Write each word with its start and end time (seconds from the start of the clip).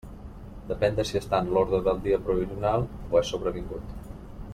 Depèn 0.69 0.95
de 0.99 1.03
si 1.09 1.19
està 1.19 1.41
en 1.45 1.51
l'ordre 1.57 1.81
del 1.87 2.01
dia 2.07 2.19
provisional 2.29 2.87
o 3.11 3.21
és 3.21 3.31
sobrevingut. 3.35 3.95